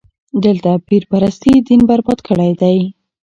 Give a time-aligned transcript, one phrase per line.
[0.45, 2.77] دلته پير پرستي دين برباد کړی دی.